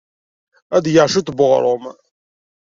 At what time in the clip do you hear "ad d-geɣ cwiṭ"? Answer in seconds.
0.75-1.27